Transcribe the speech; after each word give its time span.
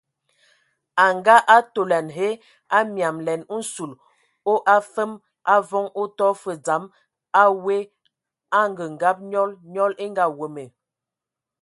A 1.03 1.05
ngaatolɛn 1.17 2.07
hə,a 2.17 2.77
miamlɛn 2.93 3.41
nsul 3.57 3.91
o 4.51 4.53
afəm 4.75 5.11
avɔŋ 5.53 5.85
o 6.01 6.03
tɔ 6.17 6.27
fə 6.41 6.51
dzam 6.65 6.83
a 7.41 7.43
we 7.63 7.77
angəngab 8.59 9.17
nyɔl, 9.31 9.51
nyɔl 9.73 9.91
e 10.03 10.05
ngaweme. 10.13 10.63